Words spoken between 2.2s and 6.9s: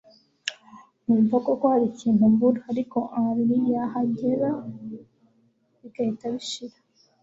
mbura ariko Henry yahagera bigahita bishira